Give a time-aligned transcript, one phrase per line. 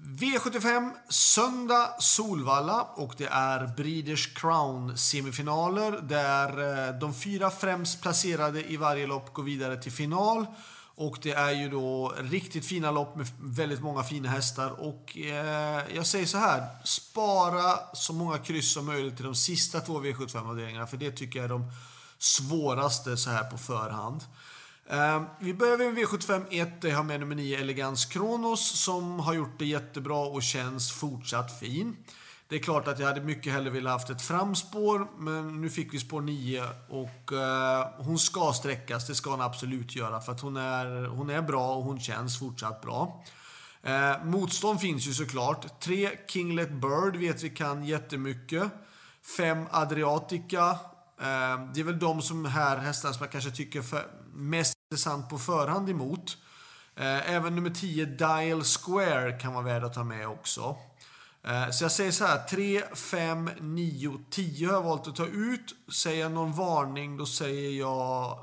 [0.00, 6.48] V75 söndag Solvalla och det är Breeders Crown semifinaler där
[6.88, 10.46] eh, de fyra främst placerade i varje lopp går vidare till final.
[10.94, 14.70] Och det är ju då riktigt fina lopp med väldigt många fina hästar.
[14.80, 19.80] Och eh, jag säger så här, spara så många kryss som möjligt till de sista
[19.80, 20.86] två V75-avdelningarna.
[20.86, 21.70] För det tycker jag är de
[22.18, 24.24] svåraste så här på förhand.
[24.92, 29.20] Uh, vi börjar med V75 1 där jag har med nummer 9 Elegance Kronos som
[29.20, 31.96] har gjort det jättebra och känns fortsatt fin.
[32.48, 35.94] Det är klart att jag hade mycket hellre velat haft ett framspår, men nu fick
[35.94, 40.40] vi spår 9 och uh, hon ska sträckas, det ska hon absolut göra för att
[40.40, 43.24] hon är, hon är bra och hon känns fortsatt bra.
[43.86, 45.80] Uh, motstånd finns ju såklart.
[45.80, 48.72] 3 Kinglet Bird vet vi kan jättemycket.
[49.36, 50.78] 5 Adriatica.
[51.20, 55.28] Ehm, det är väl de som här hästarna som jag kanske tycker för, mest intressant
[55.28, 56.36] på förhand emot.
[56.96, 60.76] Eh, även nummer 10 Dial Square kan vara värd att ta med också.
[61.42, 65.26] Eh, så jag säger så här, 3, 5, 9, 10 har jag valt att ta
[65.26, 65.74] ut.
[65.92, 68.38] Säger jag någon varning, då säger jag...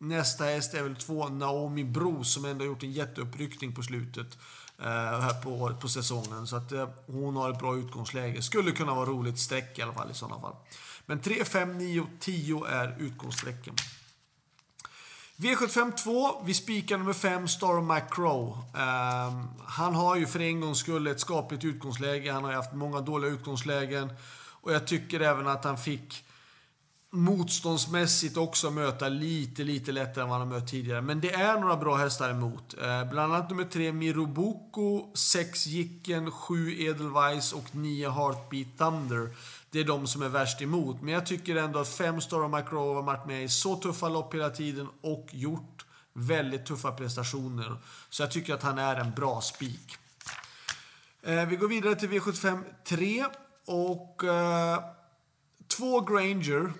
[0.00, 4.38] Nästa häst är väl 2, Naomi Bro, som ändå har gjort en jätteuppryckning på slutet
[4.78, 6.46] eh, här på, på säsongen.
[6.46, 6.72] Så att
[7.06, 8.42] hon har ett bra utgångsläge.
[8.42, 10.56] Skulle kunna vara roligt streck i alla fall i sådana fall.
[11.06, 13.74] Men 3, 5, 9, 10 är utgångsstrecken.
[15.40, 18.58] V75 2, vi spikar nummer 5, Star Macro.
[18.74, 22.32] Um, ehm, han har ju för en gångs skull ett skapligt utgångsläge.
[22.32, 24.12] Han har ju haft många dåliga utgångslägen.
[24.60, 26.24] Och jag tycker även att han fick
[27.10, 31.00] motståndsmässigt också möta lite, lite lättare än vad han har mött tidigare.
[31.00, 32.74] Men det är några bra hästar emot.
[32.82, 39.30] Eh, bland annat nummer 3, Miroboko, 6 Jicken, 7 Edelweiss och 9 Heartbeat Thunder
[39.70, 41.02] det är de som är värst emot.
[41.02, 44.34] Men jag tycker ändå att fem Star McRow har varit med i så tuffa lopp
[44.34, 47.76] hela tiden och gjort väldigt tuffa prestationer.
[48.10, 49.96] Så jag tycker att han är en bra spik.
[51.22, 53.24] Eh, vi går vidare till V75 3
[53.66, 54.78] och eh,
[55.68, 56.72] två Granger,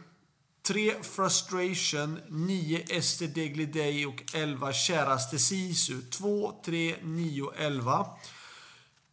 [0.69, 0.95] 3.
[1.03, 2.85] Frustration, 9.
[2.91, 6.03] Ester Degli Day och 11 Käraste Sisu.
[6.11, 8.07] 2, 3, 9, 11.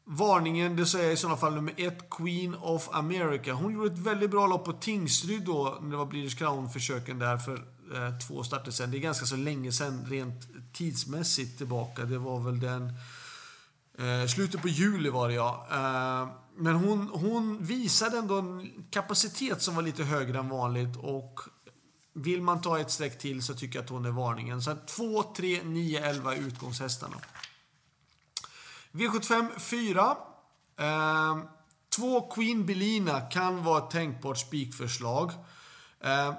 [0.04, 3.54] Varningen, det säger jag i sådana fall nummer 1, Queen of America.
[3.54, 7.38] Hon gjorde ett väldigt bra lopp på Tingsryd då, när det var British Crown-försöken där
[7.38, 7.56] för
[7.96, 8.92] eh, två starter sen.
[8.92, 12.04] Det är ganska så länge sen, rent tidsmässigt tillbaka.
[12.04, 12.94] Det var väl den...
[14.00, 15.68] Eh, slutet på juli var det ja.
[15.72, 21.40] Eh, men hon, hon visade ändå en kapacitet som var lite högre än vanligt och
[22.14, 24.62] vill man ta ett streck till så tycker jag att hon är varningen.
[24.62, 27.18] Så 2, 3, 9, 11 är utgångshästarna.
[28.92, 30.18] V75 4.
[30.80, 31.38] Eh,
[31.96, 35.32] två Queen Belina kan vara ett tänkbart spikförslag.
[36.00, 36.34] Eh,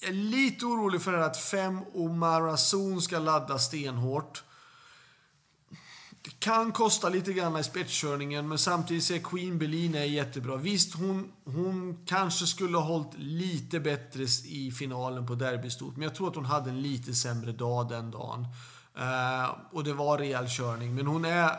[0.00, 4.44] jag är lite orolig för att 5 Omarazon ska ladda stenhårt.
[6.24, 10.56] Det kan kosta lite grann i spetskörningen, men samtidigt är Queen Belina är jättebra.
[10.56, 16.14] Visst, hon, hon kanske skulle ha hållit lite bättre i finalen på derbystot, men jag
[16.14, 18.46] tror att hon hade en lite sämre dag den dagen.
[18.98, 20.94] Uh, och det var rejäl körning.
[20.94, 21.50] Men hon är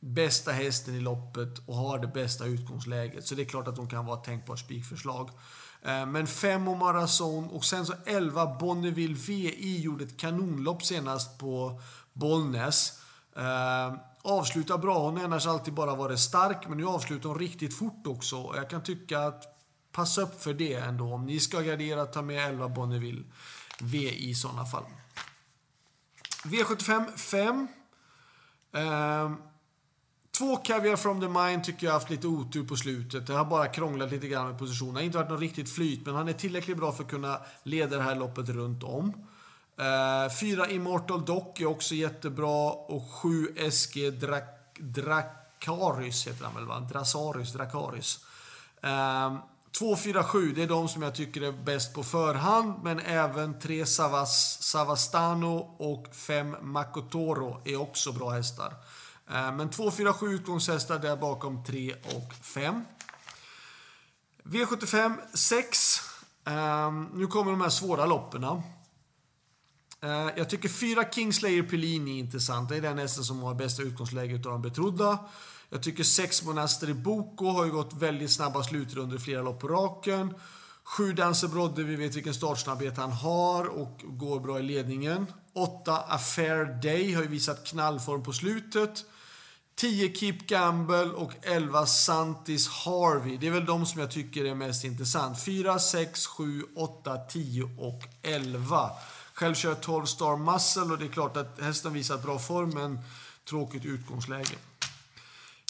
[0.00, 3.26] bästa hästen i loppet och har det bästa utgångsläget.
[3.26, 5.30] Så det är klart att hon kan vara ett tänkbart spikförslag.
[5.82, 11.38] Eh, men 5 och Marazon och sen så 11 Bonneville VI gjorde ett kanonlopp senast
[11.38, 11.80] på
[12.12, 13.00] Bollnäs.
[13.36, 14.98] Ehm, avslutar bra.
[14.98, 18.52] Hon har annars alltid bara varit stark, men nu avslutar hon riktigt fort också.
[18.56, 19.44] Jag kan tycka att
[19.92, 21.14] passa upp för det ändå.
[21.14, 23.22] Om ni ska gardera, ta med 11 Bonneville
[23.80, 24.84] V i sådana fall.
[26.44, 27.68] V75 5.
[28.72, 29.36] Ehm,
[30.38, 33.26] två Caviar from the Mine tycker jag har haft lite otur på slutet.
[33.26, 35.02] Det har bara krånglat lite grann med positionerna.
[35.02, 38.02] Inte varit något riktigt flyt, men han är tillräckligt bra för att kunna leda det
[38.02, 39.26] här loppet runt om.
[39.80, 46.66] Uh, fyra Immortal Dock är också jättebra och sju SG Drak Dracarys heter han väl
[46.66, 46.80] va?
[46.80, 48.18] Drasarys, Dracarys.
[48.82, 49.38] Eh, um,
[49.78, 52.74] 247, det är de som jag tycker är bäst på förhand.
[52.82, 58.74] Men även 3 Savas, Savastano och 5 Makotoro är också bra hästar.
[59.30, 62.84] Eh, men 2, 4, 7 utgångshästar där bakom 3 och 5.
[64.42, 66.00] V75 6.
[67.12, 68.62] Nu kommer de här svåra loppen.
[70.04, 72.68] Eh, jag tycker 4 Kingslayer Pellini är intressant.
[72.68, 75.18] Det är den hästen som har bästa utgångsläget av de betrodda.
[75.70, 79.68] Jag tycker sex Monaster i Boko har ju gått väldigt snabba slutrundor flera lopp på
[79.68, 80.34] raken.
[80.84, 85.26] Sju Dancer Brodde, vi vet vilken startsnabbhet han har och går bra i ledningen.
[85.52, 89.04] Åtta Affair Day har ju visat knallform på slutet.
[89.76, 93.36] 10 Keep Gamble och 11 Santis Harvey.
[93.36, 95.44] Det är väl de som jag tycker är mest intressant.
[95.44, 98.90] 4, 6, 7, 8, 10 och 11.
[99.34, 102.70] Själv kör jag 12 Star Muscle och det är klart att hästen visat bra form
[102.70, 102.98] men
[103.48, 104.56] tråkigt utgångsläge.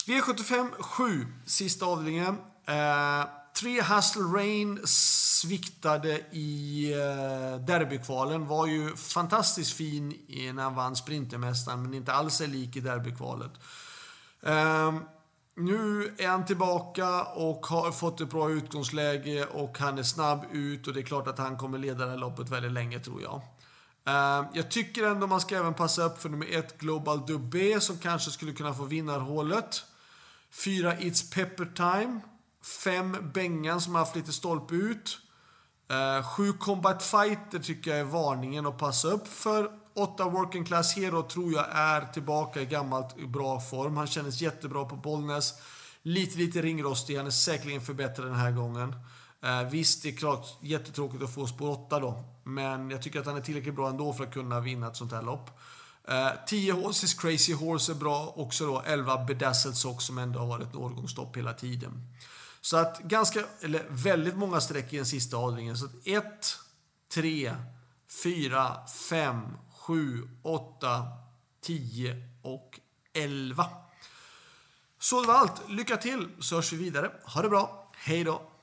[0.05, 2.37] V75 7, sista avdelningen.
[2.65, 3.25] Eh,
[3.55, 8.47] tre Hustle Rain sviktade i eh, derbykvalen.
[8.47, 10.13] Var ju fantastiskt fin
[10.53, 13.51] när han vann Sprintermästaren, men inte alls är lik i derbykvalet.
[14.41, 14.95] Eh,
[15.55, 20.87] nu är han tillbaka och har fått ett bra utgångsläge och han är snabb ut
[20.87, 23.41] och det är klart att han kommer leda det här loppet väldigt länge tror jag.
[24.07, 27.97] Eh, jag tycker ändå man ska även passa upp för nummer ett Global Dubé som
[27.97, 29.83] kanske skulle kunna få vinnarhålet.
[30.51, 32.19] Fyra It's Pepper Time.
[32.83, 35.17] Fem Bengan som har haft lite stolpe ut.
[35.89, 39.84] Eh, sju Combat Fighter tycker jag är varningen att passa upp för.
[39.95, 43.97] Åtta Working Class Hero tror jag är tillbaka i gammalt bra form.
[43.97, 45.53] Han kändes jättebra på Bollnäs.
[46.01, 47.17] Lite, lite ringrostig.
[47.17, 48.95] Han är säkerligen förbättrad den här gången.
[49.43, 52.23] Eh, visst, det är klart jättetråkigt att få spår 8 då.
[52.43, 55.11] Men jag tycker att han är tillräckligt bra ändå för att kunna vinna ett sånt
[55.11, 55.59] här lopp.
[56.07, 58.81] Eh, 10 Horses Crazy Horse är bra också då.
[58.85, 62.13] 11 Bedazzled Sock som ändå har varit årgångsstopp hela tiden.
[62.61, 65.77] Så att ganska, eller väldigt många streck i den sista avdelningen.
[65.77, 66.23] Så att 1,
[67.13, 67.55] 3,
[68.23, 68.77] 4,
[69.09, 69.41] 5,
[69.87, 71.07] 7, 8,
[71.61, 72.79] 10 och
[73.13, 73.67] 11.
[74.99, 75.69] Så det var allt.
[75.69, 77.11] Lycka till så hörs vi vidare.
[77.23, 77.91] Ha det bra.
[77.95, 78.54] Hej då!